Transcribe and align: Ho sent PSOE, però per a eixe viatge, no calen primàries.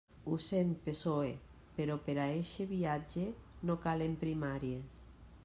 Ho 0.29 0.35
sent 0.43 0.71
PSOE, 0.85 1.29
però 1.75 1.99
per 2.07 2.15
a 2.23 2.25
eixe 2.39 2.67
viatge, 2.73 3.29
no 3.71 3.79
calen 3.87 4.19
primàries. 4.27 5.07